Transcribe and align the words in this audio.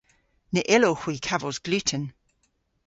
Ny 0.53 0.61
yllowgh 0.75 1.03
hwi 1.03 1.15
kavos 1.27 1.57
gluten. 1.65 2.03